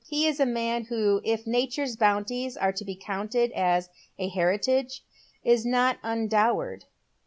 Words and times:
He 0.09 0.25
is 0.25 0.39
a 0.39 0.47
man 0.47 0.85
who, 0.85 1.21
if 1.23 1.45
Nature's 1.45 1.95
bounties 1.95 2.57
are 2.57 2.71
to 2.71 2.83
be 2.83 2.95
counted 2.95 3.51
as 3.51 3.87
a 4.17 4.29
heritage, 4.29 5.03
is 5.43 5.63
not 5.63 5.99
undowered. 6.01 6.85